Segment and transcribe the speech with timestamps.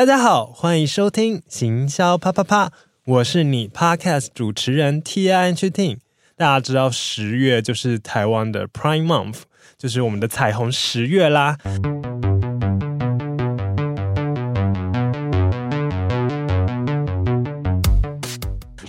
[0.00, 2.72] 大家好，欢迎收听行销啪啪啪，
[3.04, 5.98] 我是你 Podcast 主持人 Tian Ting。
[6.38, 9.42] 大家知道十月就是台湾的 Prime Month，
[9.76, 11.58] 就是我们的彩虹十月啦。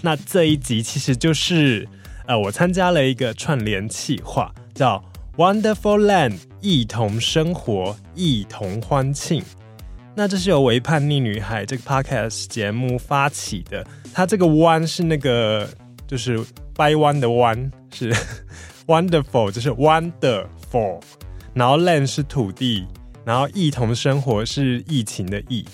[0.01, 1.89] 那这一集其实就是
[2.25, 5.03] 呃，我参加了一个串联企划，叫
[5.35, 9.43] Wonderful Land，一同生活，一同欢庆。
[10.13, 15.67] 那这是由唯叛逆女孩这个 podcast 节目发起的，它这个弯是那个
[16.05, 16.39] 就是
[16.75, 18.13] 掰弯的弯，是
[18.87, 21.01] wonderful，就是 wonderful，
[21.53, 22.85] 然后 land 是土地，
[23.23, 25.65] 然后异同生活是疫情的疫，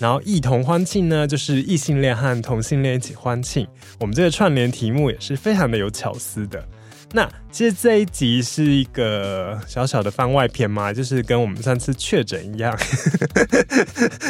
[0.00, 3.66] 然后异同欢庆呢，就是异性恋和同性恋一起欢庆。
[4.00, 6.66] 我们这个串联题目也是非常的有巧思的。
[7.14, 12.74] 那其实这一集是一个小小的番外篇嘛，就是跟我们上次确诊一样，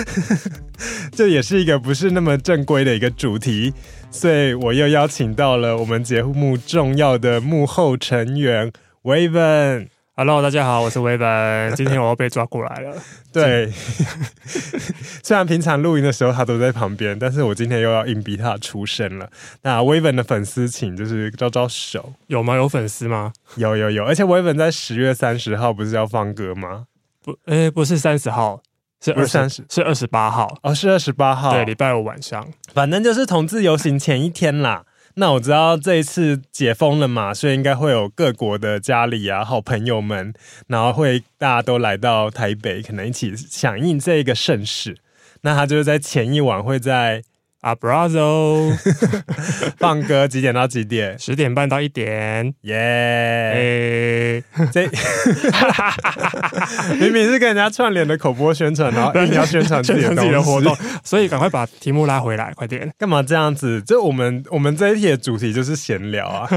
[1.13, 3.73] 这也是一个不是那么正规的一个主题，
[4.11, 8.73] 所以我又邀请到了我们节目重要的幕后成员
[9.05, 9.89] Waven。
[10.15, 11.73] Hello，大家好，我是 Wavin。
[11.75, 12.95] 今天我又被抓过来了。
[13.33, 13.73] 对，
[15.25, 19.27] 虽然平常录音的时候他都在旁边，但是我今天又要硬逼他出声了。
[19.63, 22.13] 那 Wavin 的粉丝，请就是招招手。
[22.27, 22.57] 有吗？
[22.57, 23.33] 有粉丝吗？
[23.57, 26.85] 有有有，而且 Wavin 在十月三十号不是要放歌吗？
[27.25, 28.61] 不，哎、欸，不是三十号，
[29.03, 30.59] 是二三十，是二十八号。
[30.63, 34.85] 哦，是二十八号，对，礼拜五晚上，反正就是同志游行前一天啦。
[35.15, 40.33] 那我知道这一次解封了嘛，所以应该会有各国的家里啊、好朋友们，
[40.69, 44.97] 然后会大家都来到台北，可能一起响应这个盛世。
[45.43, 47.23] 那他就是在前一晚会在。
[47.63, 48.77] Abrazo，
[49.79, 51.17] 放歌几点到几点？
[51.17, 52.53] 十点半到一点。
[52.63, 54.43] 耶！
[54.73, 54.85] 这
[56.99, 62.93] 明明是跟人家串联的口播宣传，然后你要宣传自己的活动，所以赶快把题目拉回来，快点！
[62.99, 63.81] 干嘛这样子？
[63.83, 66.49] 就我们我们这一题的主题就是闲聊啊。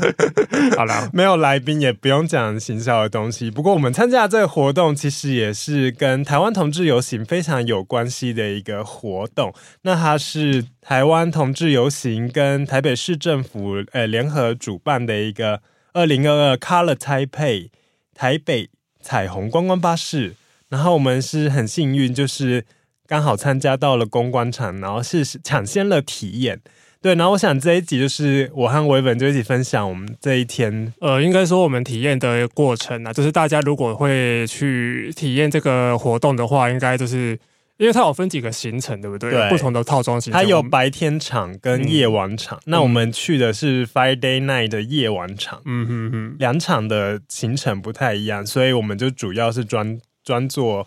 [0.74, 3.50] 好了，没有来宾，也不用讲行销的东西。
[3.50, 9.52] 不过我们参加这个活动，其实也是跟台湾同志游行非常有关系的一个活动。
[9.82, 10.29] 那它是。
[10.30, 15.60] 是台湾同志游行跟台北市政府呃联合主办的一个
[15.92, 17.70] 二零二二 Color Taipei
[18.14, 18.70] 台北
[19.00, 20.34] 彩虹观光巴士，
[20.68, 22.64] 然后我们是很幸运，就是
[23.08, 26.60] 刚好参加到了公关场，然后是抢先了体验。
[27.02, 37.36] 对，然后我想这一集就是我和维文就一起分享我们这一天，呃，应该说我们体验的过程啊，就是大家如果会去体验这个活动的话，应该就是。
[37.80, 39.30] 因为它有分几个行程，对不对？
[39.30, 40.38] 对，不同的套装行程。
[40.38, 42.58] 它有白天场跟夜晚场。
[42.58, 45.62] 嗯、那我们去的是 Friday night 的夜晚场。
[45.64, 50.86] 嗯哼哼，两场的行程不太一样，所以我们就主要是专专做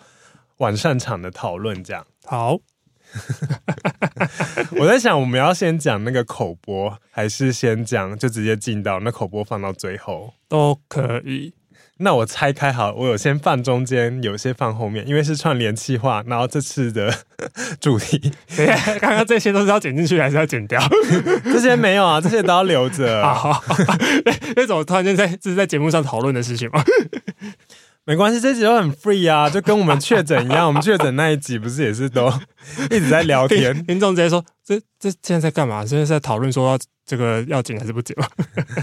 [0.58, 1.84] 晚上场的讨论。
[1.84, 2.60] 这样好。
[4.78, 11.54] 我在想，我们要先讲那个口播，还是先讲就直接进到那口播放到最后都可以。
[12.04, 16.24] 那我拆开好，我有先放中间，有些放后面，因为是串联企划。
[16.28, 17.12] 然后这次的
[17.80, 18.68] 主题，对，
[19.00, 20.82] 刚刚这些都是要剪进去还是要剪掉？
[21.46, 23.24] 这些没有啊，这些都要留着。
[24.56, 26.84] 那种突然间在这是在节目上讨论的事情吗？
[28.06, 30.68] 没关系，这集都很 free 啊，就跟我们确诊一样。
[30.68, 32.28] 我们确诊那一集不是也是都
[32.92, 33.74] 一直在聊天？
[33.88, 35.86] 听众直接说：“这这现在在干嘛？
[35.86, 38.28] 现在在讨论说要这个要紧还是不剪吗？”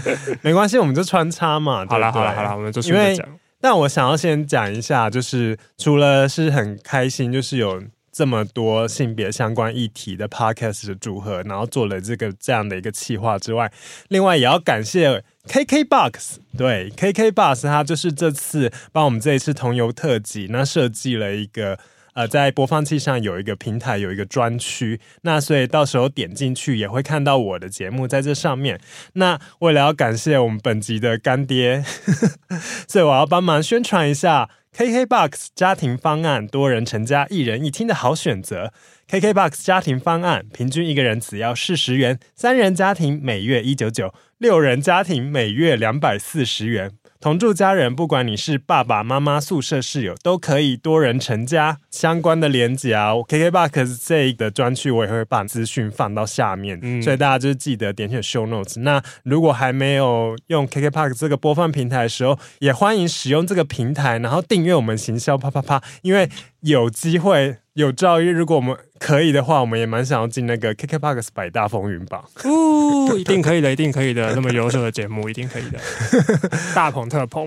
[0.41, 1.85] 没关系，我们就穿插嘛。
[1.87, 3.15] 好了，好了，好了，我们就因为，
[3.59, 7.81] 但我想要先讲一下，就是除了是很开心，就是有。
[8.11, 13.71] 这么多性别相关议题的 podcast 的组合，然后做了这个这样的一个企划之外，
[14.09, 21.79] 另外也要感谢 KKBOX，对，KKBOX，它就是这次帮我们这一次同游特辑，那设计了一个
[22.13, 28.81] 呃，在播放器上有一个平台，有一个专区，那所以到时候点进去也会看到我的节目在这上面。
[29.13, 34.49] 那为了要感谢我们本集的干爹，呵 呵所以我要帮忙宣传一下。
[34.75, 38.71] KKBOX 家庭方案，多人成家，一人一厅的好选择。
[39.09, 46.91] KKBOX 家庭方案，平均一个人只要四十元，三人家庭每月一九九，六人家庭每月两百四十元。
[47.21, 51.77] 同住家人，不管你是爸爸妈妈、宿舍室友，都可以多人成家。
[51.91, 58.79] 相关的连接啊，KKBOX 这一个专区我也会把资讯放到下面，嗯、所以大家就记得点选 Show Notes。
[58.79, 66.27] 那如果还没有用 KKBOX 这个播放平台的时候，也欢迎使用这个平台，然后订阅我们行销啪啪啪，因为
[66.61, 72.21] 有机会有朝一日，如果我们可以的话，我们也蛮想要进那个 KKBOX 百大风云榜。
[72.43, 75.79] 哦， 一定可以的，一定可以的，那么优秀的节目，一定可以的，
[76.75, 77.45] 大捧特捧，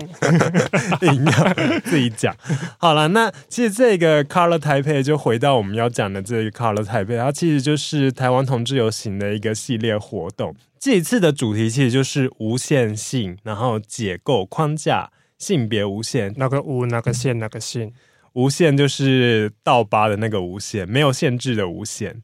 [1.01, 2.35] 硬要自己讲。
[2.79, 10.55] 好了，那其实这个 Color Taipei 就回到我们要讲的这个 Color Taipei，它其实就是台湾同志游行的一个系列活动。
[10.79, 17.93] 这一次的主题其实就是无限性，然后解构框架，性别无限，那个无，那个限，那个性。
[18.35, 22.21] 无限就是倒八的那个无限，没有限制的无限。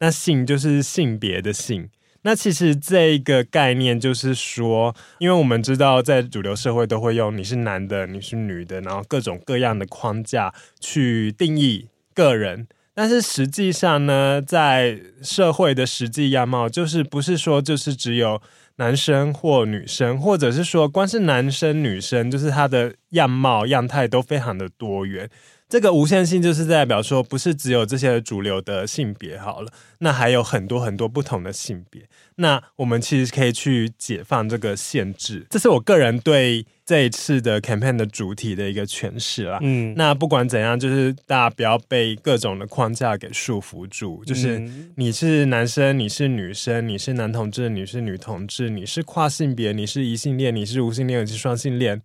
[0.00, 1.90] 那性就是性别的性。
[2.22, 12.66] 那其实这个概念就是说，因为我们知道在主流社会都会用你是男的，你是女的，然后各种各样的框架去定义个人。
[12.94, 18.42] 但是实际上呢，在社会的实际样貌，就是不是说就是只有
[18.78, 25.28] 男生或女生，或者是说光是男生女生，就是他的样貌样态都非常的多元。
[25.68, 32.08] 这个无限性就是代表说，不是只有这些主流的性别好了，那还有很多很多不同的性别。
[32.36, 39.58] 那我们其实可以去解放这个限制，这是我个人对这一次的 campaign 的主题的一个诠释啦。
[39.60, 44.24] 嗯，那不管怎样，就是大家不要被各种的框架给束缚住。
[44.24, 44.58] 就是
[44.96, 52.00] 你是男生，你是女生，你是男同志，你是女同志，你是跨性别，你是异性恋，你是无性恋，你是双性恋，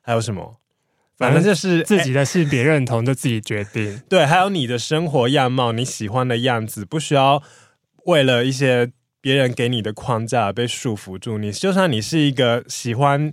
[0.00, 0.56] 还有什么？
[1.16, 7.42] 反正就是自己的性别认同就自己决定， 对，还有你的生活样貌，你喜欢的样子，不需要
[8.04, 8.90] 为了一些
[9.20, 11.38] 别人给你的框架被束缚住。
[11.38, 13.32] 你就算你是一个喜欢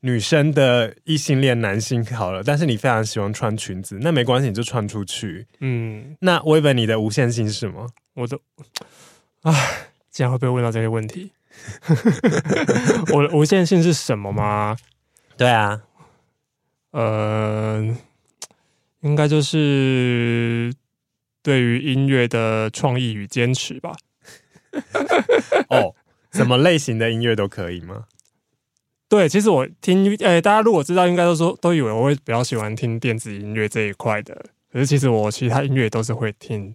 [0.00, 5.46] 女生的异性恋男性好了，但是你非常喜欢穿裙子，那没关系，你就穿出去。
[5.60, 7.86] 嗯，那薇薇，你的无限性是什么？
[8.14, 8.38] 我的，
[9.42, 9.52] 唉，
[10.10, 11.30] 竟然会被问到这些问题。
[13.14, 14.76] 我的无限性是什么吗？
[15.36, 15.82] 对啊。
[16.94, 17.82] 呃，
[19.00, 20.72] 应该就是
[21.42, 23.96] 对于音乐的创意与坚持吧。
[25.70, 25.92] 哦，
[26.30, 28.04] 什么类型的音乐都可以吗？
[29.08, 34.46] 对，其实我听，诶、欸，大家如果知道，应该都说都以为我会比较喜欢听电子音乐这一块的。
[34.72, 36.72] 可是其实我其他音乐都是会听，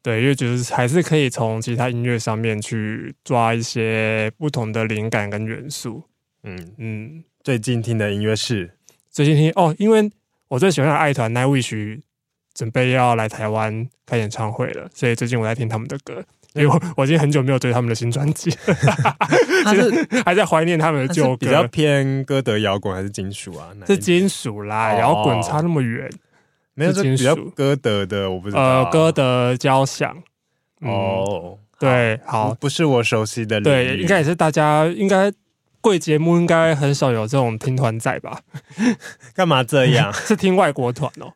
[0.00, 6.04] 对，因为就是还是可以从其他音乐上面去抓一些不同的灵感跟元素。
[6.44, 8.75] 嗯嗯，最近听的音乐是。
[9.16, 10.10] 最近听哦，因为
[10.48, 11.98] 我最喜欢的爱团 Nightwish
[12.52, 16.22] 准备要来台湾开演唱会了，所以最近我在听他们的歌。
[16.52, 18.50] 因为我我已经很久没有追他们的新专辑，
[19.64, 21.36] 他是还在怀念他们的旧歌。
[21.38, 23.70] 比较偏歌德摇滚还是金属啊？
[23.86, 26.10] 是金属啦，摇滚差那么远，
[26.74, 27.50] 没有金属。
[27.54, 30.14] 歌德的我不知道，呃，歌德交响。
[30.80, 35.32] 哦，对，好，不是我熟悉的，对，应该也是大家应该。
[35.86, 38.40] 贵节目应该很少有这种听团仔吧？
[39.36, 40.12] 干嘛这样？
[40.26, 41.30] 是听外国团哦，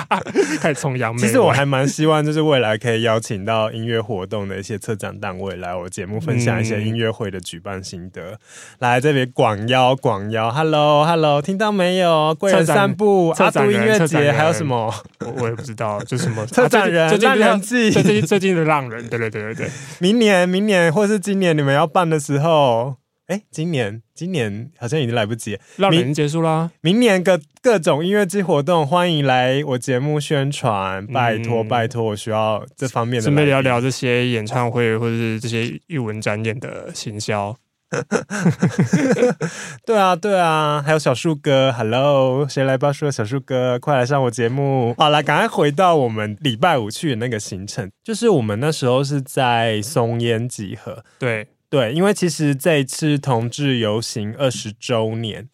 [0.58, 1.26] 开始崇洋媚外。
[1.26, 8.22] 其实我还蛮希望，就是未来可以邀请到音乐活动的一些策展单位来我节目分享一些音乐会的举办心得。
[8.22, 8.38] 嗯、
[8.78, 12.34] 来这边广邀广邀，Hello Hello，听到没有？
[12.36, 14.90] 贵人散步、阿都音乐节，还有什么？
[15.20, 19.70] 我我也不知道，就什么策展人、浪人祭，最近最近的浪人，对对对对对。
[19.98, 22.96] 明年明年或是今年你们要办的时候。
[23.26, 26.70] 哎，今年今年好像已经来不及，浪人结束啦。
[26.82, 33.22] 明年各各种音乐季活动，欢迎来我节目宣传，拜托、嗯、拜托，我需要这方面的。
[33.22, 37.56] 准备聊聊这些演唱会或者是这些艺文展演的行销。
[39.86, 44.94] 对啊对啊，还有小树哥，Hello，谁来报说小树哥，快来上我节目。
[44.98, 51.46] 好，来赶快回到我们礼拜五去的那个行程，就是我们那时候是在松烟集合，对。
[51.74, 55.48] 对，因为其实这一次同志游行二十周年，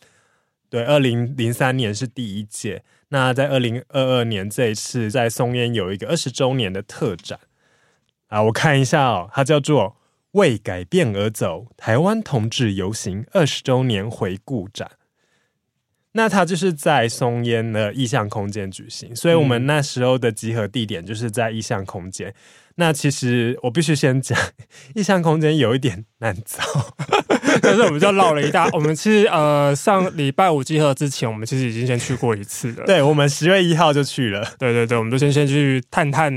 [0.68, 7.40] 对，二零零三年是第一届，那在二零二二年这一次在松烟有一个二十周年的特展
[8.26, 9.96] 啊，我看一下哦，它叫做
[10.32, 14.90] “为改变而走”台湾同志游行二十周年回顾展。
[16.12, 22.34] 那它就是在松烟的意象空间举行，所以我们那时候的集合地点就是在意象空间。
[22.76, 24.38] 那其实我必须先讲，
[24.94, 26.62] 意象空间有一点难找，
[27.60, 28.66] 但是我们就绕了一大。
[28.72, 32.86] 我们其实呃上礼拜五集合之前，我们其实已经先去过一次了。
[32.86, 34.42] 对，我们十月一号就去了。
[34.58, 36.32] 对对对，我们就先先去探探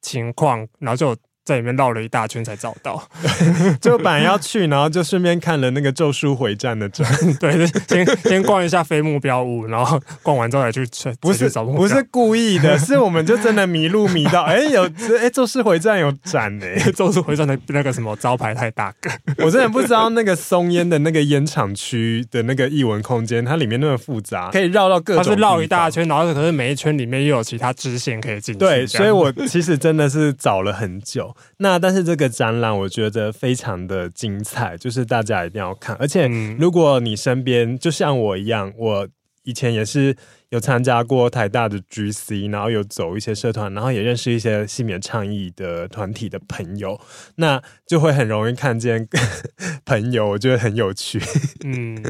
[0.00, 3.06] 情况，然后就在里面绕了一大圈才找到，
[3.80, 7.06] 就本来要去，然后就顺便看了那个《咒术回战》的展，
[7.38, 10.86] 对，先先逛一下非目标物，然后逛完之后再去
[11.20, 14.88] 不是找不是故意的，是我们就真的迷路迷到，哎、欸，有哎，
[15.30, 19.10] 《咒术回战》有展呢，《咒术回战》的那个什么招牌太大个，
[19.44, 31.33] 我真的不知道那个松烟的那个烟厂区的那个艺文空间，它里面那么复杂，可以绕到各种，它是绕一大圈，然后可是每一圈里面又有其他支线可以进去，对，所以我其实真的是找了很久。
[31.58, 35.96] 那但是这个展览我觉得非常的精彩，就是大家一定要看。
[35.96, 36.26] 而且
[36.58, 39.08] 如果你身边就像我一样，我
[39.42, 40.16] 以前也是
[40.48, 46.98] 有参加过台大的 GC，然后有走一些社团，然后也认识一些性别倡议的团体的朋友，
[47.36, 49.06] 那就会很容易看见
[49.84, 51.20] 朋友，我觉得很有趣。
[51.64, 52.02] 嗯，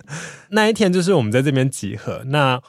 [0.50, 2.60] 那一天就是我们在这边集合，那。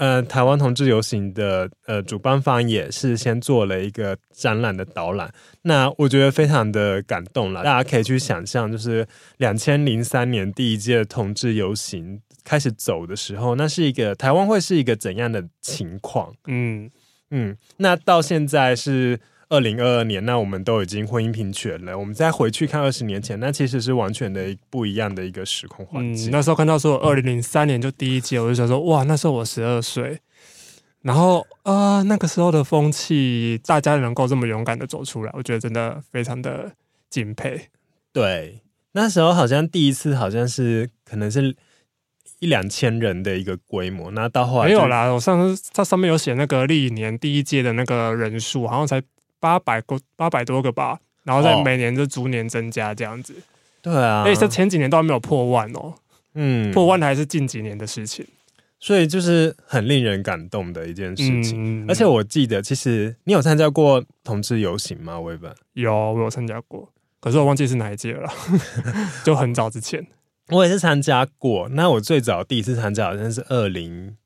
[0.00, 5.30] 呃，台湾同志游行的呃主办方也是先做了一个展览的导览，
[5.62, 7.62] 那我觉得非常的感动了。
[7.62, 16.32] 大家可以去想象，就是两千零三年第一届同志游行开始走的时候，那是一个台湾会是一个怎样的情况？
[16.46, 16.90] 嗯
[17.30, 19.20] 嗯，那到现在是。
[19.50, 21.98] 二零二二年，那我们都已经婚姻平权了。
[21.98, 26.30] 我们再回去看二十年前，那其实是完全的不一样的一个时空环境。
[26.30, 30.20] 嗯，那时候看到说二零零三年就第一届，我就想说哇，那时候我十二岁。
[31.02, 36.70] 然后啊，呃，那个时候的风气，大家能够这么勇敢的走出来，我觉得真的非常的
[37.08, 37.70] 敬佩。
[38.12, 38.60] 对，
[38.92, 41.56] 那时候好像第一次，好像是可能是
[42.38, 44.12] 一两千人的一个规模。
[44.12, 49.02] 那到后来没有啦，我上次它上面有写那个历年第一届的那个人数，好像才。
[49.40, 53.32] 八百个，八百多个吧，然后在每年就逐年增加这样子。
[53.32, 53.42] 哦、
[53.82, 55.94] 对啊，而且这前几年都还没有破万哦。
[56.34, 58.24] 嗯，破万还是近几年的事情，
[58.78, 61.84] 所以就是很令人感动的一件事情。
[61.84, 65.18] 嗯、而且我记得，其实你有参加过同志游行吗？
[65.18, 68.30] 微本有，我有参加过，可是我忘记是哪一届了，
[69.24, 70.06] 就很早之前。
[70.50, 74.16] 我也是参加过，那我最早第一次参加好像是二零。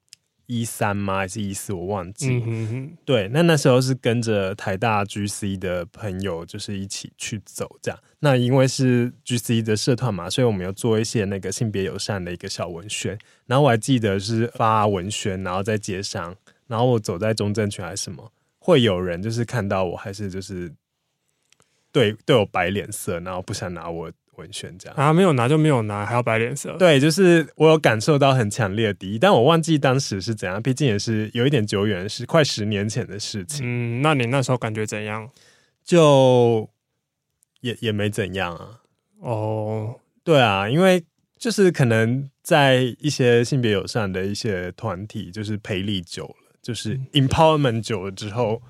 [0.47, 1.19] 一三吗？
[1.19, 1.73] 还是一四？
[1.73, 2.29] 我忘记。
[2.35, 7.99] 嗯、哼哼对，那那时候是跟着台大 GC 的朋友，就是一起去走这样。
[8.21, 13.19] 那因为是 GC 的社团嘛，所以我们有做一些那个性别友善的一个小文宣。
[13.47, 16.37] 然后我还记得是发文宣，然后在街上，
[16.67, 20.73] 然后我走在中正区还是什么，会有人就是看到我还是就是
[21.93, 24.13] 对对我摆脸色，然后不想拿我。
[24.37, 26.77] 文宣这样啊，没有拿就没有拿，还要摆脸色。
[26.79, 33.65] 对，就是我有感受到很强烈的敌意，但我忘记当时是怎样，毕竟也是有一点久远，是快十年前的事情。
[33.65, 35.29] 嗯，那你那时候感觉怎样？
[35.85, 36.69] 就
[37.61, 38.81] 也也没怎样啊。
[39.21, 41.05] 哦，对啊，因为
[41.39, 48.63] 就是可能在一些性别友善的一些团体，就是培力久了，就是 empowerment 久了之后。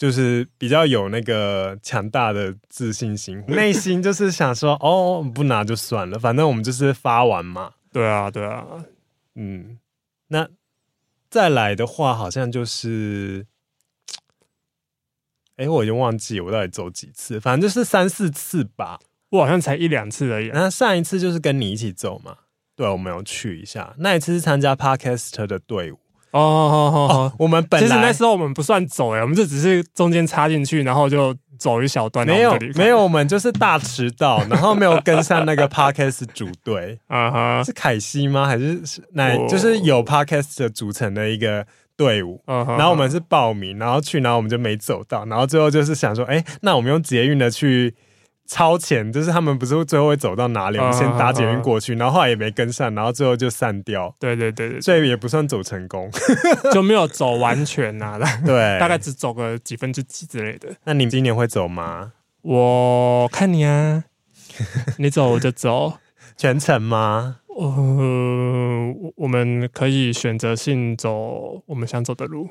[0.00, 7.74] 就是比较有那个强大的自信心， 内心就是想说，哦，不拿就算了，反正我们就是发完嘛。
[7.92, 8.64] 对啊，对啊，
[9.34, 9.78] 嗯，
[10.28, 10.48] 那
[11.28, 13.44] 再来的话，好像就是，
[15.56, 19.00] 哎，我已经忘记我到底走几次，反正就是三四次吧。
[19.28, 20.48] 我好像才一两次而已。
[20.54, 22.38] 那上一次就是跟你一起走嘛，
[22.74, 23.94] 对，我们有去一下。
[23.98, 25.98] 那一次是参加 Podcast 的队伍。
[26.32, 32.26] 哦，好好好，我们本来其实那时候我们不算走哎，我们就只是中间插进去，然后就走一小段。
[32.26, 36.98] 没有没有，我们就是大迟到，然后没有跟上那个 Podcast 组队。
[37.08, 38.46] 啊哈，是凯西吗？
[38.46, 38.80] 还是
[39.12, 39.36] 那？
[39.48, 42.40] 就是有 Podcast 组成的一个队伍。
[42.46, 47.94] 然后我们是报名，然后去，然后我们就没走到，然后最后就是想说，哎，那我们用捷运的去。
[48.50, 50.78] 超前，就是他们不是最后会走到哪里？
[50.78, 54.12] 我们先搭捷运过去，然后后来也没跟上，然后最后就散掉。
[54.18, 56.10] 对对对对，所以也不算走成功，
[56.74, 58.18] 就没有走完全呐。
[58.44, 60.68] 对，大概只走个几分之几之类的。
[60.82, 62.10] 那你今年会走吗？
[62.42, 64.02] 我看你啊，
[64.98, 65.98] 你走我就走，
[66.36, 67.36] 全程吗？
[67.56, 72.48] 呃，我们可以选择性走我们想走的路。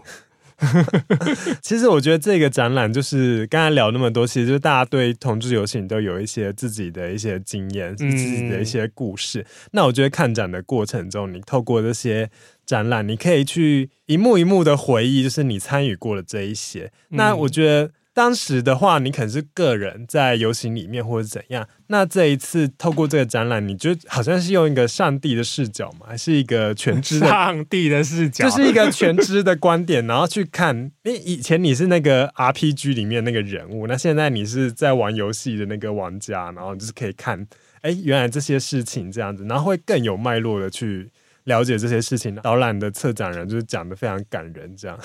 [1.62, 9.42] 其实我觉得这个展览就是刚才聊那么多，其实就是大家对同志游行都有一些自己的一些经验，自己的一些故事。
[9.42, 12.30] 嗯、那我觉得看展的过程中，你透过这些
[12.66, 16.92] 展览，你可以去一幕一幕的回忆，就是你参与过的这一些。
[17.10, 17.92] 那我觉得。
[18.14, 21.68] 当时的话，你可能是个人在游行里面，或者怎样。
[21.88, 30.92] 那这一次透过这个展览，你就好像是用一个上帝的视角嘛，还是一个全知的上帝的视角，就是一个全知的观点，然后去看。
[31.04, 37.48] 因为以前你是那个 RPG 里面那个人物，那现在你是在玩游戏的那个玩家，然后就是可以看，
[37.82, 41.10] 哎，原来这些事情这样子，然后会更有脉络的去。
[41.50, 44.98] 了解这些事情，导览的策展人就是讲的非常感人，这样，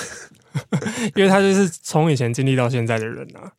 [1.17, 3.53] 因为他就是从以前经历到现在的人啊，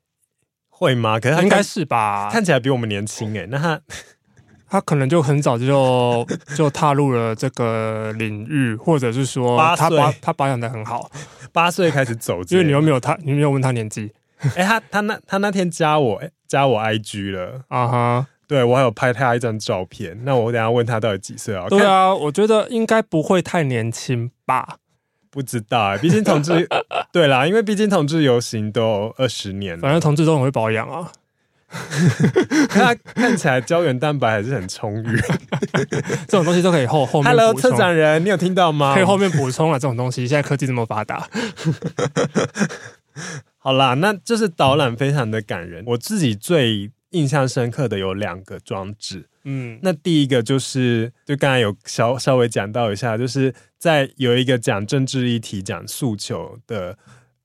[0.70, 1.20] 会吗？
[1.20, 3.48] 可是他应该是吧，看起来比我们年轻哎、欸。
[3.48, 3.82] 那他
[4.70, 6.25] 他可能就很早就
[6.56, 11.10] 就踏入了这个领域，或者是说他保他保养的很好，
[11.51, 14.13] 八岁开始走，因为你又没有他，你没有问他年纪。
[14.56, 18.35] 哎、欸，他他那他那天加我加我 IG 了啊哈，uh-huh.
[18.47, 20.17] 对我还有拍他一张照片。
[20.23, 21.67] 那我等下问他到底几岁啊？
[21.69, 24.77] 对啊，我觉得应该不会太年轻吧。
[25.29, 26.67] 不知道哎、欸，毕竟同志
[27.11, 31.11] 对啦，因为毕竟同志游行都二十年了，反正同志都很会保养啊。
[32.69, 35.19] 他 看起来胶原蛋白还是很充裕，
[36.25, 37.29] 这种东西都可以后后面。
[37.29, 38.93] Hello，策展人，你有听到吗？
[38.95, 41.27] 可以后面补充啊，这种东西现在科技这么发达。
[43.57, 45.83] 好啦，那就是导览非常的感人。
[45.87, 49.27] 我自己最印象深刻的有两个装置。
[49.43, 56.97] 嗯，那第一个就是，就刚才有稍稍微讲到一下，就是在有一个讲政治议题、讲诉求的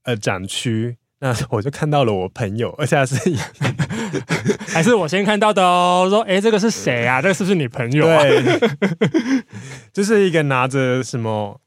[0.04, 3.16] 呃展区，那我就看到了我朋友，而且还是
[4.72, 6.06] 还是我先看到的哦。
[6.08, 7.20] 说，哎、欸，这个是谁啊？
[7.20, 8.22] 这个是不是你朋友、啊？
[8.22, 8.60] 对，
[9.92, 11.60] 就是一个拿着什么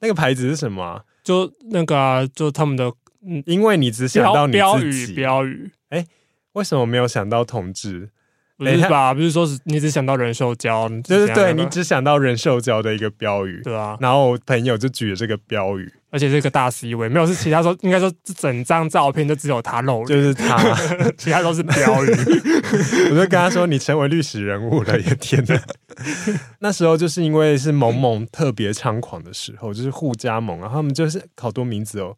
[0.00, 1.02] 那个牌子是什么、啊？
[1.22, 2.92] 就那个啊，就他们的，
[3.24, 5.70] 嗯，因为你只想到你自己标语，标语。
[5.90, 6.06] 哎、欸，
[6.58, 8.10] 为什么没有想到同志？
[8.56, 9.14] 不是吧？
[9.14, 13.96] 不是说是你只想到人兽交，就是对，你只想到人兽交的一个标语，对啊。
[14.00, 20.58] 然后我朋友就举了这个标语，而且这个大 C 位没有是其他说，应该说这整张照片就只有他露，就是他，
[21.16, 22.08] 其他都是标语。
[23.10, 25.56] 我就跟他说：“你成为历史人物了，也天哪！”
[26.58, 32.16] 那时候就是因为是萌萌特别猖狂的时候，就是互加盟，然后他们就是好多名字哦，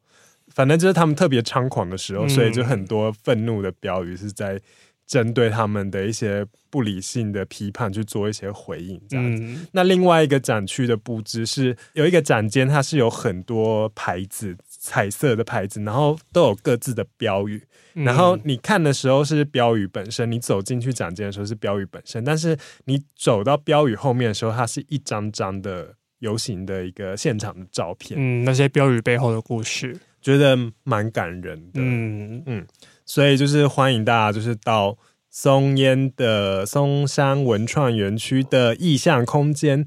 [0.55, 4.61] 反正就是他们特别猖狂的时候，所以就很多愤怒的标语是在。
[5.07, 9.43] 针对他们的一些不理性的批判去做一些回应，这样子。
[9.43, 17.61] 嗯、那另外一个展区的布置是有一个展间，它是有很多牌子，彩色的牌子，然后都有各自的标语。
[17.95, 28.17] 嗯、然后你看的时候是标语本身，你走进去展间的时候是标语本身，但是你走到标语后面的时候，它是一张张的游行的一个现场的照片。
[28.17, 31.81] 嗯，那些标语背后的故事，觉得蛮感人的。
[31.81, 32.67] 嗯嗯。
[33.05, 34.97] 所以就是欢迎大家，就是到
[35.29, 39.85] 松烟的松山文创园区的意向空间。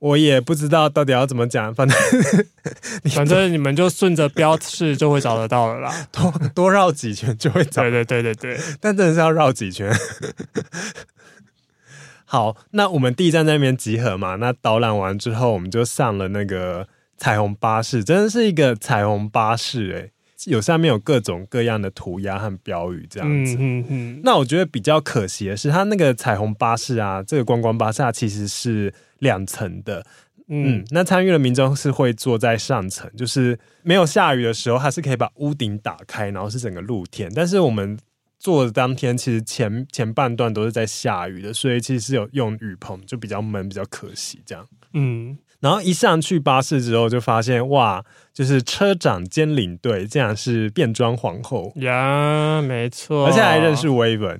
[0.00, 1.96] 我也不知道到底要怎么讲，反正
[3.14, 5.94] 反正你们就顺着标示就会找得到了啦。
[6.10, 7.82] 多多绕几圈就会找。
[7.82, 9.92] 对对对对对，但真的是要绕几圈。
[12.26, 14.34] 好，那我们第一站在那边集合嘛。
[14.36, 20.10] 那导览完之后，我们就上了那个彩虹巴士，真的是一个彩虹巴士哎、欸。
[20.46, 23.56] 有上面有各种各样的涂鸦和标语，这样子。
[23.58, 24.20] 嗯嗯。
[24.22, 30.04] 那我觉得比较可惜的是，它那个彩虹巴士啊，这个观光巴士啊，其实是两层的。
[30.48, 30.84] 嗯，嗯。
[30.90, 37.32] 那参与的民众是会坐在上层，就是没有下雨的时候，它是可以把屋顶打开，然后是整个露天。
[37.34, 37.98] 但是我们
[38.38, 44.66] 坐的当天，其实前前半段都是在下雨的，所以其实是有用雨棚，就比较闷，比较可惜这样。
[44.92, 45.38] 嗯。
[45.64, 54.38] 然后一上去巴士之后，就发现哇，就是车长兼领队，竟然是变装皇后呀，没错，而且还认识威文，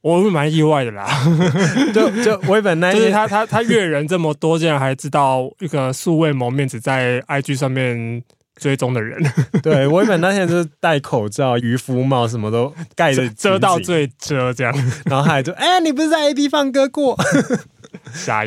[0.00, 1.06] 我会蛮意外的啦。
[1.94, 8.20] 就就威本那一就是他他他阅人这么多，竟然还知道一个素未谋面只在 IG 上面
[8.56, 9.22] 追踪的人。
[9.62, 14.74] 对，威本那天就是戴口罩、渔夫帽，什么都盖着遮到最遮这样，
[15.06, 17.16] 然后他还就哎，你不是在 AB 放歌过？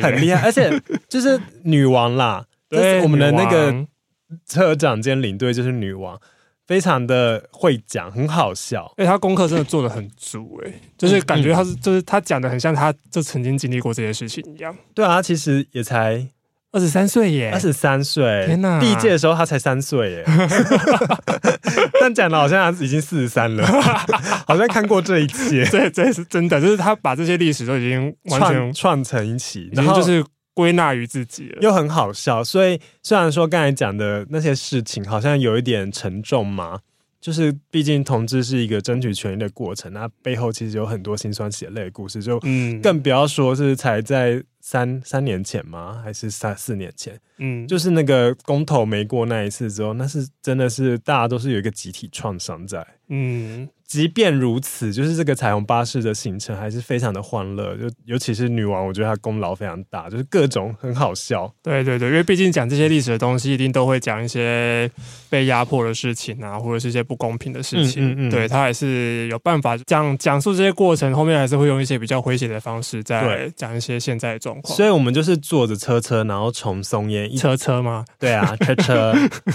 [0.02, 0.70] 很厉害，而且
[1.08, 3.86] 就是女王啦， 就是我们的那个
[4.46, 6.20] 车长兼领队就是女王，
[6.66, 8.92] 非常的会讲，很好笑。
[8.96, 14.76] 哎，他功课真的做的很足，哎，就是感觉他是，就是他讲的很像他就曾经经历过这些事情一样。
[14.94, 16.26] 对啊，他其实也才
[16.70, 18.78] 二十三岁耶，二十三岁，天哪！
[18.78, 20.24] 第一届的时候他才三岁耶，
[22.00, 23.66] 但讲的好像他已经四十三了，
[24.46, 25.64] 好像看过这一切。
[25.70, 32.44] 对，这是真的，就是他把这些历史都已经完全串成一起，然后就是归纳于自己了，又很好笑。
[32.44, 36.80] 所以虽然说刚才讲的那些事情好像有一点沉重嘛。
[37.20, 42.40] 就是，毕竟同志是一个争取权益的过程，那背后其实有很多辛酸血泪的故事，就
[42.80, 45.98] 更不要说是才在三三年前吗？
[46.04, 47.18] 还是三四年前？
[47.38, 53.66] 嗯，就是那个公投没过那一次之后，那是真的是大家都是有一个集体创伤在，嗯。
[53.88, 61.50] 即便如此，就是这个彩虹巴士的行程还是非常的欢乐，就尤其是女王，我觉得她功劳非常大，就是各种很好笑。
[61.62, 64.90] 对对对，因为毕竟讲这些历史的东西，一定都会讲一些
[65.30, 68.10] 被压迫的事情啊，或者是一些不公平的事情。
[68.10, 74.76] 嗯嗯嗯，对，他还是有办法讲讲述这些过程，后面还是会用一些比较诙谐的方式在讲一些现在的状况。
[74.76, 78.04] 所以我们就是坐着车车，然后从松烟一车车吗？
[78.18, 79.14] 对啊，车车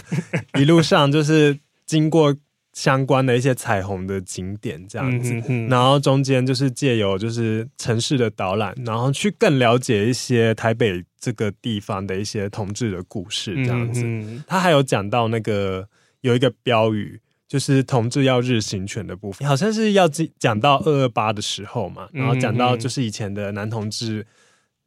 [0.60, 2.36] 一路上就是经过。
[2.76, 14.02] 相关的一些彩虹的景点这样子，嗯、哼哼然后中间就是借由就是城市的导览，然后去更了解一些台北这个地方的一些同志的故事这样子。
[14.04, 15.88] 嗯、他还有讲到那个
[16.22, 24.26] 有一个标语，就是同志要日行权的部分，好像是要讲到二二八的时候嘛，然后讲到就是以前的男同志，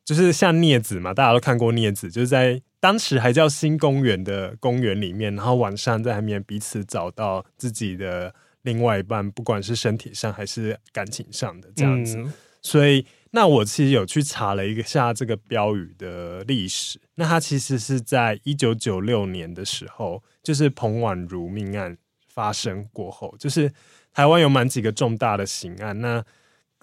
[0.06, 2.62] 就是像镊子嘛，大家都看过镊子，就是在。
[2.78, 12.16] 当时还叫新公园的公园里面，然后晚上在里面彼此找到自己的另外一半，不管是身体上还是感情上的这样子。
[12.18, 17.00] 嗯、所以，那我其实有去查了一下这个标语的历史。
[17.16, 21.96] 那它其实是在一九九六年的时候，就是彭婉如命案
[22.28, 23.72] 发生过后，就是
[24.12, 26.24] 台湾有蛮几个重大的刑案，那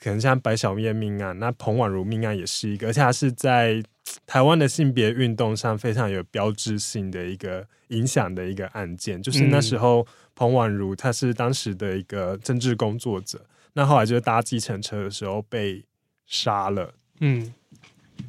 [0.03, 3.81] 可能像白小燕命案，那彭婉如命案也是一个，而且它是在。
[4.27, 15.85] 台湾的性别运动上非常有标志性的一个影响的一个案件，就是那时候彭婉如她是当时的一个政治工作者，那后来就是搭计程车的时候被
[16.27, 16.93] 杀了。
[17.21, 17.53] 嗯，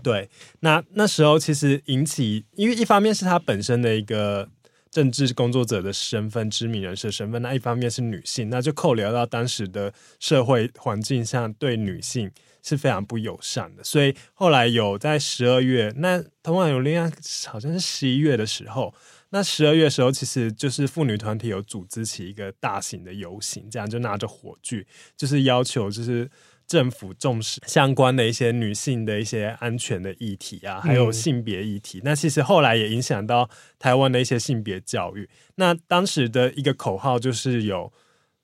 [0.01, 4.49] 对，那那时候其实引起，因为一方面是她本身的一个
[4.95, 12.31] 政治工作者的身份，知名人士的身份，那一方面是女性，那就扣留到当时的社会环境下对女性。
[12.67, 17.13] 是非常不友善的，所以后来有在十二月，那同样有另外
[17.47, 18.95] 好像是十一月的时候，
[19.29, 26.27] 那十二月的时候，其实就是妇女团体有组织起一个大型的游行，这样就拿着火炬，就是要求就是
[26.67, 31.99] 政府重视相关的一些女性的一些安全的议题啊，还有性别议题。
[31.99, 33.49] 嗯、那其实后来也影响到
[33.79, 35.29] 台湾的一些性别教育。
[35.57, 37.93] 那当时的一个口号就是有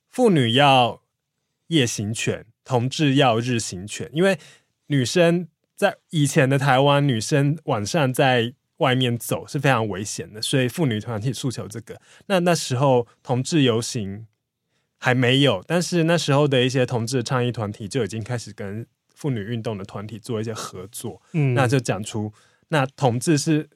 [0.09, 1.03] 妇女要
[1.69, 2.47] 夜行权。
[2.63, 4.39] 同志要日行权，因为
[4.87, 12.01] 女生在以前的台湾，女生晚上在外面走是非常危险的，所以妇女团体诉求这个。
[12.27, 14.27] 那那时候同志游行
[15.03, 21.23] 还没有，但是那时候的一些同志倡议团体就已经开始跟妇女运动的团体做一些合作。
[21.33, 22.33] 嗯，那就讲出
[22.69, 23.71] 那同志是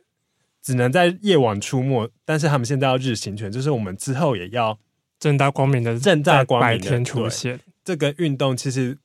[0.60, 4.78] 只能在夜晚出没，但是他们现在要日行权，就是我们之后也要
[5.18, 7.58] 正大光明的正大光明的白天出现。
[7.82, 8.98] 这个运动其实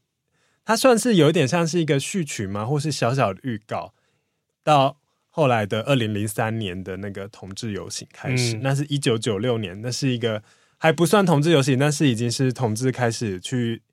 [0.66, 3.94] 它算是有一点像是一个序曲嘛，或是小小的预告。
[4.62, 4.98] 到
[5.30, 10.44] 后来的二零零三年的那个同志游行开始，嗯、那是一九九六年，那是一个
[10.80, 13.84] 还不算同志游行，但是已经是同志开始去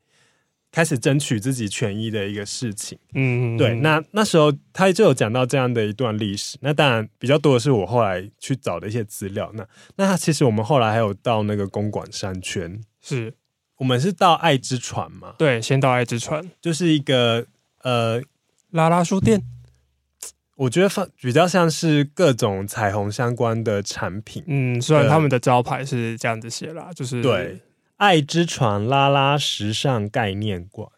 [0.72, 2.98] 开始争取自己权益的一个事情。
[3.12, 3.74] 嗯，对。
[3.80, 6.56] 那那时候他就有讲到这样的一段历史。
[6.62, 9.50] 那当然比较多的是我后来去找的一些资料。
[9.52, 13.34] 那那他其实我们后来还有到那个公馆商圈是。
[13.78, 15.34] 我们是到爱之船嘛？
[15.36, 17.46] 对，先到爱之船，就是一个
[17.82, 18.22] 呃
[18.70, 19.42] 拉拉书店。
[20.56, 24.42] 我觉得放比较像是各种彩虹相关的产品。
[24.46, 27.60] 嗯，虽然他们的招牌是这样子写啦，就是对
[27.96, 30.88] 爱之船拉拉时尚概念馆。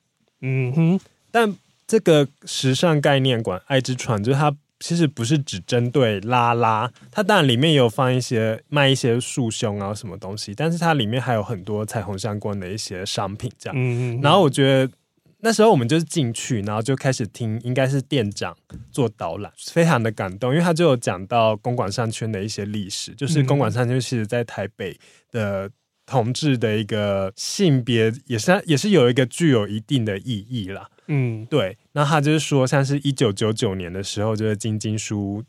[0.40, 1.54] 嗯哼，但
[1.86, 4.56] 这个时尚概念馆爱之船，就是它。
[4.80, 13.76] 其实不是只针对拉拉，它当然里面也有放一些卖一些束胸啊什么东西，但是它里面还有很多彩虹相关的一些商品这样。
[13.76, 14.20] 嗯嗯。
[14.22, 14.92] 然后我觉得
[15.40, 18.56] 那时候我们就是进去，然后就开始听，应该是店长
[18.90, 24.98] 做导览，非常的感动，因为他就有讲到公馆商圈的一些历史，就是公馆商圈其实在台北
[25.30, 25.70] 的
[26.06, 30.88] 同志的一个性别也是也是有一个具有一定的意义啦。
[31.06, 35.44] 嗯，对，那他就是说，像是一九九九年的时候，就是晶晶书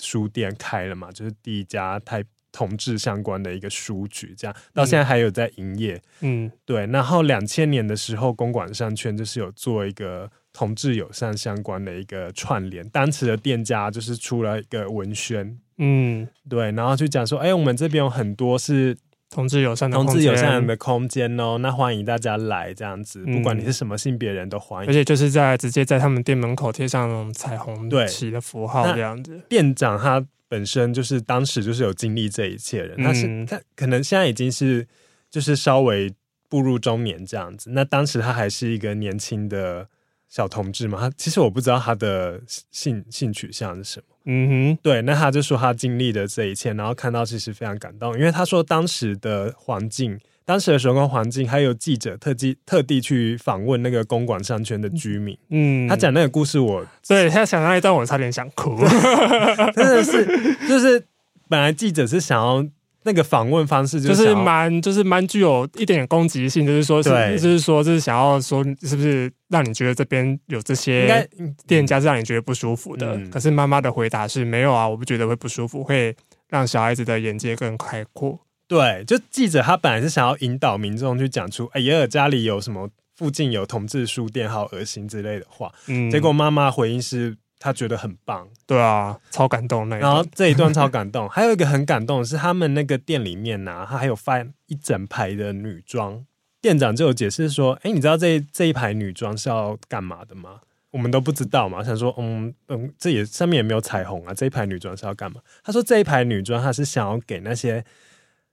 [0.00, 6.00] 书店开了嘛，就是第一家台同志相关的一个书局，这样到现在还有在营业。
[6.20, 18.96] 嗯，对，然后两千年的时候，公馆商圈就是有做一个同志友善相关的一个串联，当时的店家就是出了一个文宣，嗯，对，然后就讲说，哎，我们这边有很多是。
[19.34, 24.90] 同志友善的同志友善的空间哦，那欢迎大家来这样子，不管你是什么性别人都欢迎。
[24.90, 29.40] 而且就是在直接在他们店门口贴上那种彩虹旗的符号这样子。
[29.48, 34.86] 店长他本身就是当时就是有经历这一切人，他是他可能现在已经是
[35.30, 36.12] 就是稍微
[36.50, 37.70] 步入中年这样子。
[37.70, 39.88] 那当时他还是一个年轻的
[40.28, 42.38] 小同志嘛，他其实我不知道他的
[42.70, 44.04] 性性取向是什么。
[44.26, 58.76] 嗯哼，对，那他就说他经历的这一切，然后看到其实非常感动，因为他说当时的环境，当时的时光环境，还有记者特地特地去访问那个公馆商圈的居民，嗯，他讲那个故事我，我对他讲那一段，我差点想哭，
[59.74, 60.26] 真的是，
[60.68, 61.04] 就是
[61.48, 62.66] 本来记者是想要。
[63.04, 71.28] 那个访问方式就是蛮，就是蛮具有一点点攻击性，就是说是，对就是说，就是想要说，是不是让你觉得这边有这些
[71.66, 73.16] 店家是让你觉得不舒服的？
[73.16, 76.14] 嗯、可是妈妈的回答是没有啊，我不觉得会不舒服，会
[76.48, 78.38] 让小孩子的眼界更开阔。
[78.72, 85.70] 对，就记者他本来是想要引导民众去讲出，哎，耶尔家里有什么，附近有同志书店，好恶心之类的话。
[85.88, 88.48] 嗯，结果妈妈回应是，她觉得很棒。
[88.66, 89.98] 对啊，超感动那。
[89.98, 96.24] 然后这一段超感动，还有一个很感动的是，他们那个店里面呢、啊，他还有放一整排的女装。
[96.62, 100.60] 店长就有解释说，哎，你知道这这一排女装是要干嘛的吗？
[100.92, 105.42] 我们都不知道嘛，想说，嗯嗯，这也上面也没有彩虹啊，这一排女装是要干嘛？
[105.62, 107.84] 他说这一排女装，他是想要给那些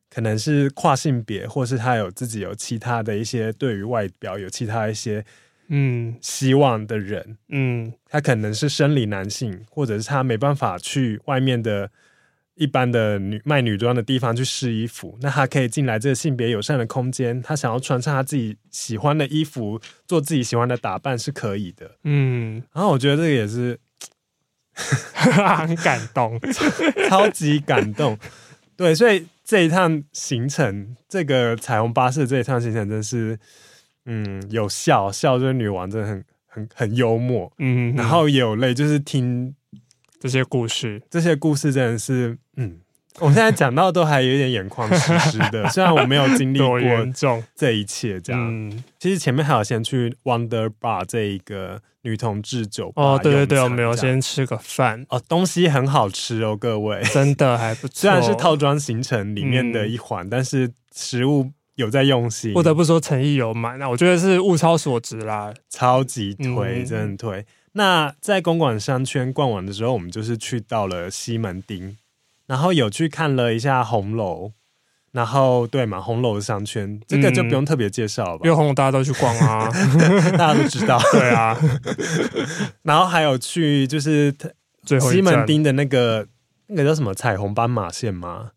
[0.10, 5.24] 可能是跨性别，或是他有自己有其他的一些对于外表有其他一些
[5.68, 11.90] 嗯希望的人，嗯，他可能是生理男性，或者是他没办法去外面的。
[12.56, 21.90] 一般的女卖女装的地方去试衣服，那他可以进来这个性别友善的空间，他想要穿上他自己喜欢的衣服，做自己喜欢的打扮是可以的。
[22.04, 23.80] 嗯，然后我觉得这个也是
[24.76, 26.38] 很感动，
[27.08, 28.20] 超级感动。
[28.80, 33.38] 对，所以这一趟行程，这个彩虹巴士这一趟行程真是，
[34.06, 39.54] 嗯，有笑笑，就是女王真的很很很幽默，嗯，然后也有泪，就是听。
[40.22, 42.82] 这些故事，这些故事真的是，嗯，
[43.20, 45.68] 我现在讲到都还有点眼眶湿湿的。
[45.72, 46.80] 虽然我没有经历过
[47.56, 53.04] 这一切，这样，嗯，其实前面还有先去 Wonder Bar 这一个女同志酒吧。
[53.04, 55.06] 哦，对对对，我们有先吃个饭。
[55.10, 57.94] 哦，东西很好吃哦，各位，真的还不错。
[58.02, 62.54] 虽然是套装行程里面的一环，嗯，但是食物有在用心。
[62.54, 67.46] 不得不说诚意有满，那我觉得是物超所值啦，超级推，嗯，真的推。
[67.74, 71.96] 那在公馆商圈逛完的时候，我们就是去到了西门町，
[72.50, 74.54] 然后有去看了一下红楼，
[75.12, 79.70] 然后对嘛，红楼的商圈这个就不用特别介绍了吧，因为红楼大家都去逛啊，
[80.36, 81.56] 大家都知道， 对啊。
[82.82, 84.34] 然后还有去就是
[85.00, 86.28] 西门町的那个
[86.66, 88.54] 那个叫什么彩虹斑马线吗？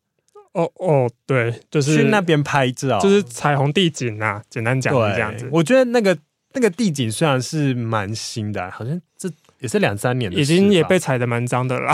[0.55, 5.47] 哦哦，对，就是去那边拍照，就是彩虹地景啊，简单讲是这样子。
[5.53, 6.17] 我觉得那个。
[6.55, 9.27] 那个地景虽然是蛮新的，好像这
[9.61, 11.91] 也是两三年的，已经也被踩得蛮脏的了。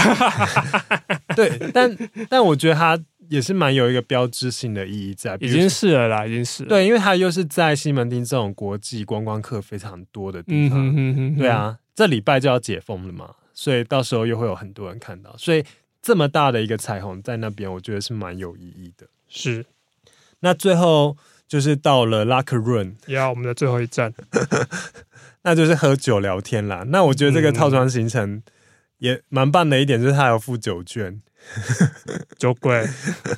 [1.38, 1.96] 对，但
[2.28, 2.98] 但我觉得它
[3.28, 6.68] 也是蛮有一个标志性的意义在，已经是了啦，已经是了。
[6.68, 10.78] 对，因为它又是在西门町这种国际观光客非常多的地方。
[10.78, 11.38] 嗯哼哼哼哼。
[11.38, 15.64] 对啊，这礼拜就要解封了嘛，所以到时候又会有很多人看到，所以
[16.02, 19.06] 这么大的一个彩虹在那边，我觉得是蛮有意义的。
[19.28, 19.64] 是，
[20.40, 21.16] 那最后。
[21.48, 24.12] 就是到了 Locker Room，要我们的最后一站，
[25.40, 26.84] 那就是喝酒聊天啦。
[26.88, 28.42] 那我觉得这个套装行程
[28.98, 31.22] 也蛮棒的一点，就是它有附酒券，
[32.38, 32.86] 酒鬼。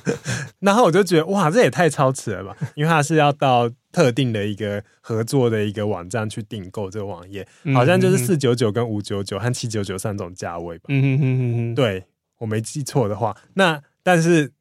[0.59, 2.55] 然后我就觉得哇，这也太超值了吧！
[2.75, 10.85] 因为它是要到特定的一个合作的一个网站去订购这个网页，好像就是四九九跟五九九和七九九三种价位吧。
[10.89, 12.05] 嗯哼哼哼哼，对，
[12.39, 14.51] 我没记错的话，那但是。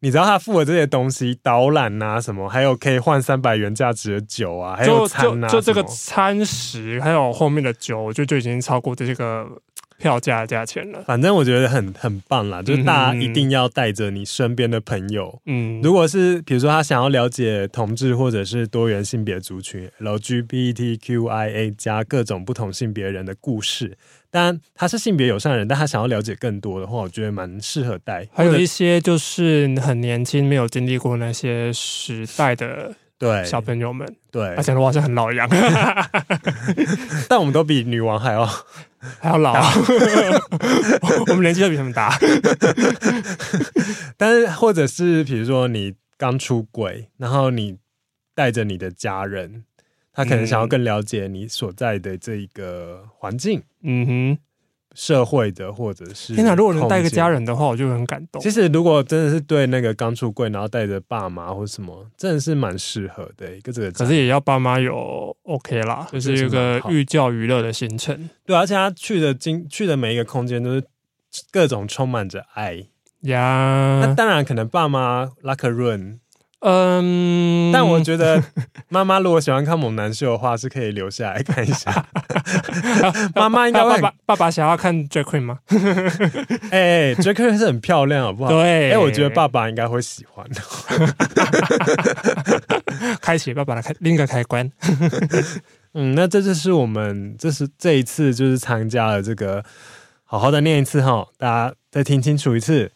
[0.00, 9.44] 你知道他付的这些东西，导览啊什么，还有可以换三百元价值的酒啊，还有餐啊，就这个餐食，还有后面的酒，我觉得就已经超过这个
[9.98, 11.02] 票价的价钱了。
[11.02, 23.98] 反正我觉得很很棒啦，就是大家一定要带着你身边的朋友，嗯，如果是比如说他想要了解同志或者是多元性别族群 LGBTQIA 加各种不同性别人的故事。
[24.30, 28.28] 当然，他是性别友善的人，但他想要了解更多的话，我觉得蛮适合带。
[28.32, 33.44] 还有一些就是很年轻，没有经历过那些时代的对。
[33.44, 35.48] 小朋友们，对，而且我好像很老一样，
[37.28, 38.48] 但我们都比女王还要。
[39.20, 39.52] 还要老，
[41.28, 42.18] 我们年纪都比他们大。
[44.18, 47.76] 但是，或者是比如说你刚出轨，然后你
[48.34, 49.62] 带着你的家人。
[50.12, 54.38] 他可能想要更了解你所在的这一个环境，嗯哼，
[54.94, 56.34] 社会的或者是……
[56.34, 56.54] 天哪！
[56.54, 58.40] 如果能带个家人的话，我就很感动。
[58.42, 63.92] 其实，如果真的是对那个刚出柜，然后带着爸妈或什么，真的是蛮适合的一个这个。
[63.92, 68.28] 可是也要爸妈有 OK 啦，就是一个寓教于乐的行程。
[68.44, 70.82] 对，而且他去的经去的每一个空间都是
[71.50, 72.84] 各种充满着爱
[73.22, 74.00] 呀。
[74.02, 76.18] 那当然，可能爸妈 locker room。
[76.60, 78.42] 嗯，但我觉得
[78.88, 82.06] 妈妈如果喜欢看猛男秀的话，是可以留下来看一下。
[83.34, 85.60] 妈妈应该会爸爸爸爸想要看 Drag Queen 吗？
[86.72, 88.50] 哎、欸、，Drag Queen 是很漂亮，好不好？
[88.50, 90.60] 对，哎、欸，我觉得爸爸应该会喜欢的。
[93.22, 94.68] 开启爸爸的开另一个开关。
[95.94, 99.64] 嗯，那这就是我们这是这一次就是参加了这个，
[100.24, 102.90] 好好的念一次哈，大家再听清楚一次。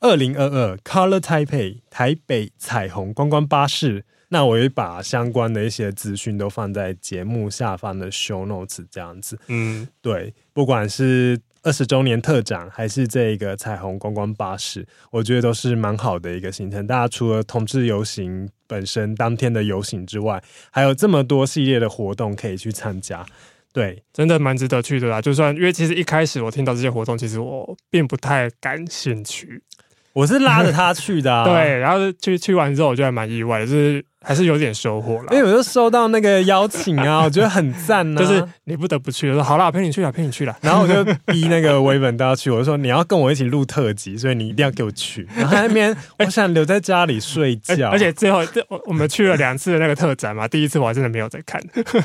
[0.00, 9.38] 二零二二 Color Taipei 台北彩虹观光巴士，那我也把相关的一些资讯都放在节目下方的 show notes 这样子。
[9.48, 16.86] 嗯，对，不管是二十周年特展，还是这个彩虹观光巴士，我觉得都是蛮好的一个行程。
[16.86, 23.26] 大家除了同志游行本身当天的游行之外，还有这么多系列的活动可以去参加。
[23.72, 25.22] 对，真的蛮值得去的啦。
[25.22, 29.62] 就算因为其实一开始我听到这些活动，其实我并不太感兴趣。
[30.12, 34.04] 我是拉着他去的、 对，然后去去完之后，我就还蛮意外的，就是。
[34.22, 38.24] 还是有点收获了，因为我就收到那个邀请啊， 我觉得很赞呢、啊。
[38.24, 40.54] 就是你不得不去，我说好啦，陪你去啦，陪你去啦。
[40.60, 45.26] 然后我就逼那个维本都要去，我就说你要跟我一起录特辑，所以你一定要给我去。
[45.34, 51.58] 然后那边我想留在家里睡觉，而且最后这我我们去了两次的那个特展嘛，第一次我还真的没有在看。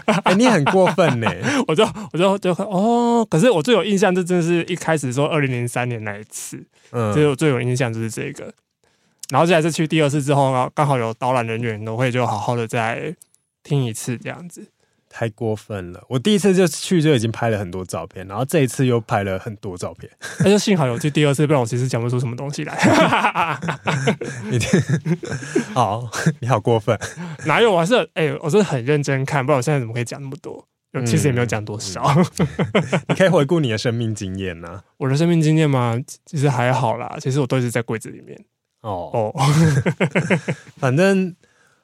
[0.06, 1.30] 哎、欸，你很过分呢，
[1.68, 8.54] 我就我就就哦，可是我最有印象，这真的是一开始说二零零三年那一次，嗯，所以我最有印象就是这个。
[9.30, 13.16] 然后这次去第二次之后呢，刚好有导览人员，我会就好好的再
[13.64, 14.68] 听一次这样子。
[15.18, 16.04] 太过分了！
[16.10, 20.12] 我第一次就去就已经拍了很多照片，然后这一次又拍了很多照片。
[20.40, 22.78] 那就幸好有去第二次，不然我其实讲不出什么东西来。
[24.52, 24.78] 你听，
[25.74, 26.06] 好，
[26.42, 27.00] 你好过分！
[27.46, 27.72] 哪有？
[27.72, 30.68] 我还是哎、欸，我是很认真看，不然我现在怎么可以讲那么多？
[31.06, 32.04] 其实也没有讲多少。
[32.18, 34.84] 嗯嗯、 你可以回顾你的生命经验呢、啊。
[35.00, 37.16] 我的生命经验嘛，其实还好啦。
[37.22, 38.38] 其实我都是在柜子里面。
[38.86, 39.34] 哦哦，
[40.78, 41.36] 反正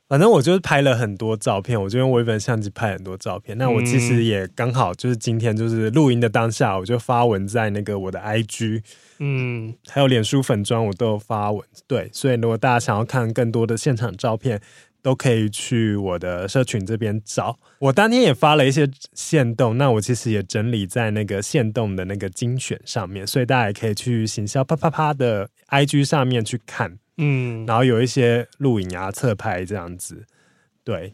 [0.07, 3.57] 反正我就是拍了很多照片，我就用微本相机拍很多照片。
[3.57, 8.83] 那我其实也刚好就是今天就是录音的当下，我就发文在那个我的 IG，
[9.19, 11.65] 嗯，还有脸书粉砖，我都有发文。
[11.87, 14.61] 对，所以如果大家想要看更多的现场照片。
[15.01, 17.57] 都可以去我的社群这边找。
[17.79, 26.99] 我当天也发了一些限动，那我其实也整理在那个限动的那个精选上面，所以大家也可以去行销啪啪啪的 IG 上面去看。
[27.17, 30.25] 嗯，然后有一些录影啊、侧拍这样子。
[30.83, 31.13] 对，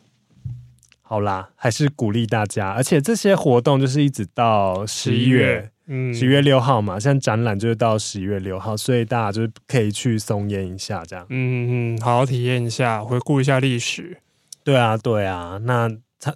[1.01, 5.71] 好啦，还是鼓励大家，而且这些活动就是一直到十一月。
[5.89, 11.25] 嗯，十月六号嘛，像展览就是到十一月六号，所以大家就是可以去松烟一下，这样。
[11.29, 14.17] 嗯嗯，好好体验一下，回顾一下历史。
[14.65, 16.35] 对啊，对啊，那它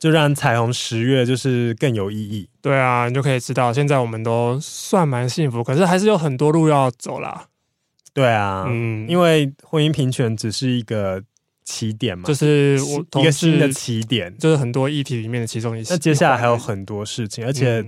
[0.00, 2.48] 就让彩虹十月就是更有意义。
[2.60, 7.46] 对啊，你就可以知道，现在我们都算蛮幸福，可是还是有很多路要走啦。
[8.12, 11.22] 对啊，嗯，因为婚姻平权只是一个
[11.64, 15.84] 起点嘛，就是我一个新的起点，就是很多议题里面的其中一。
[15.88, 17.86] 那接下来还有很多事情，而且。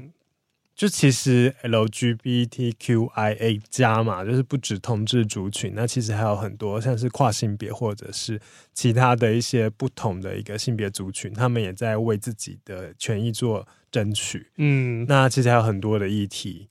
[0.82, 8.40] 嗯就其实 LGBTQIA 加嘛，就是不止同志族群，那其实还有很多像是跨性别或者是
[8.74, 14.48] 其他的一些不同的一个性别族群，他们也在为自己的权益做争取。
[14.56, 16.68] 嗯，那其实还有很多的议题，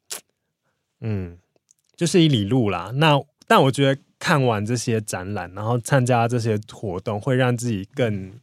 [1.00, 1.38] 嗯，
[1.96, 2.92] 就是一里路啦。
[2.96, 8.34] 那但我觉得看完这些展览，然后参加这些活动，会让自己更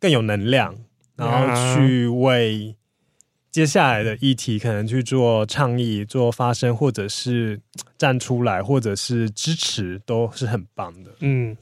[0.00, 0.74] 更有能量，
[1.16, 2.74] 然后去为。
[3.54, 7.60] 接下来的议题可能去做倡议、做发声，或者是
[7.96, 11.12] 站出来，或者是支持，都是很棒的。
[11.20, 11.56] 嗯，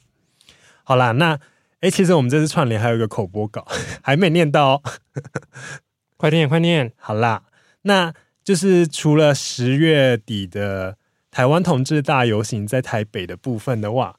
[0.85, 1.39] 好啦，那
[1.81, 3.67] 哎，其实我们这次串联还有一个口播稿
[4.01, 4.83] 还没念到 哦，
[6.17, 6.91] 快念快念。
[6.97, 7.43] 好啦，
[7.83, 10.97] 那就是除了十月底的
[11.31, 14.19] 台湾同志大游行在台北的部分的话，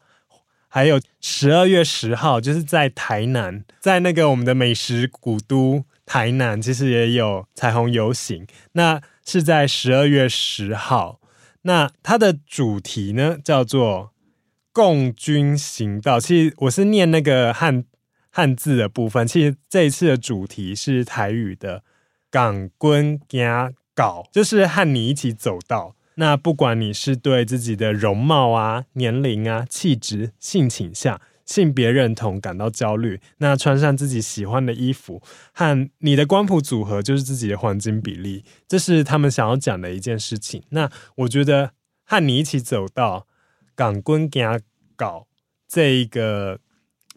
[0.67, 5.83] 还有十二月十号就是在台南，在那个我们的美食古都。
[6.05, 11.19] 台南其实也有彩虹游行，那是在十二月十号。
[11.63, 14.11] 那它的主题呢叫做
[14.73, 16.19] “共军行道”。
[16.21, 17.85] 其实我是念那个汉
[18.29, 19.25] 汉字的部分。
[19.25, 21.83] 其实这一次的主题是台语的
[22.29, 25.95] “港军加搞”，就是和你一起走到。
[26.15, 31.19] 那不管你是对自己的容貌啊、年龄啊、气质、性倾向。
[31.53, 35.21] 性别认同感到焦虑，那穿上自己喜欢的衣服，
[35.53, 40.63] 和你的光谱组合就是自己的黄金比例，这是他们想要讲的一件事情。
[40.69, 41.73] 那我觉得
[42.05, 43.27] 和你一起走到
[43.75, 44.59] 港军行
[44.97, 45.27] 道
[45.67, 46.59] 这一个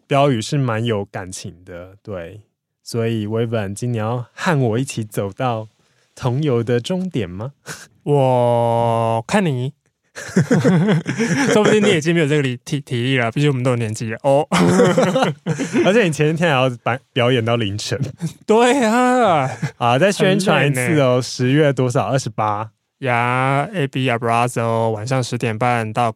[0.05, 2.41] 标语是蛮有感情的，对。
[2.83, 5.67] 所以维本，今年要和我一起走到
[6.13, 7.53] 同游的终点吗？
[8.03, 9.73] 我看你。
[11.53, 14.47] 说不定你已经没有这个体体体力了，毕竟我们都有年纪了哦。
[15.85, 17.99] 而且你前一天还要表表演到凌晨。
[18.45, 21.21] 对啊，啊，再宣传一次哦。
[21.21, 22.07] 十月多少？
[22.07, 26.13] 二十八呀，AB Abrazo，晚上十点半到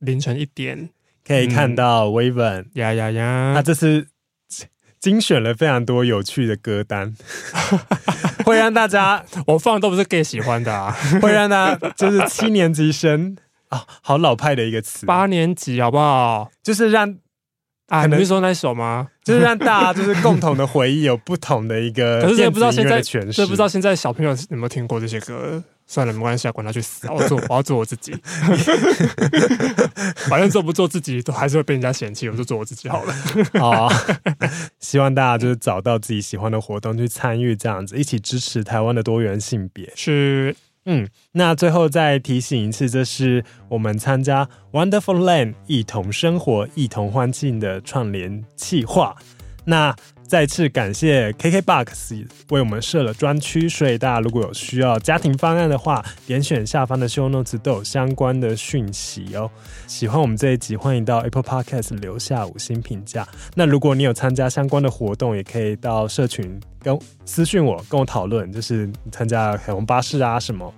[0.00, 0.88] 凌晨一点，
[1.26, 3.52] 可以看到 Waven 呀呀呀。
[3.54, 4.06] 那这次
[5.00, 7.14] 精选了非常多有趣的歌单，
[8.44, 13.36] 会让大家我放的都不是 gay 喜欢的啊，会让大家就是七年级生。
[13.74, 16.50] 哦、好老派的一个词，八年级好不好？
[16.62, 17.16] 就是让
[17.88, 19.08] 啊，你是说那首吗？
[19.22, 25.62] 就是让大家就是共同的回忆有不同的一个， 可是也不知道现在，所以不知道现在小朋友有没有听过这些歌。
[25.86, 28.16] 算了，没关系，管他去死，我做，我要做我自己。
[30.30, 33.14] 反正做不做自己，都还是会被人家嫌弃，我就做我自己好了。
[33.60, 33.92] 好，
[34.80, 39.92] 希望大家就是找到自己喜欢的活动去参与，这样子一起支持台湾的多元性别。
[39.94, 40.56] 是，
[40.86, 49.16] 嗯，那最后再提醒一次，这是我们参加 Wonderful Land 一同生活、一同欢庆的串联企划。
[49.64, 49.96] 那
[50.26, 59.48] 再次感谢 KKBOX 为我们设了专区，所以大家如果有需要家庭方案的话，点选下方的 show notes 都有相关的讯息哦。
[59.86, 63.28] 喜欢我们这一集，欢迎到 Apple Podcast 留下五星评价。
[63.54, 70.72] 那如果你有参加相关的活动，也可以到社群跟私讯我，跟我讨论，就是参加海虹巴士啊什么。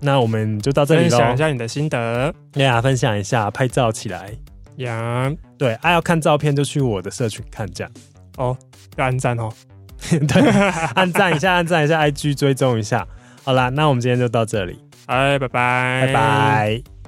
[0.00, 4.32] 那我们就到这里喽，分享一下你的心得，呀，分享一下拍照起来
[4.76, 7.92] 呀，对，爱、啊、要看照片就去我的社群看这样。
[8.36, 8.56] 哦，
[8.96, 9.50] 要按赞哦，
[10.08, 10.48] 对，
[10.94, 13.06] 按赞一下， 按赞一下，IG 追踪一下。
[13.44, 16.99] 好啦，那我们今天就到这里，哎，拜拜，拜拜。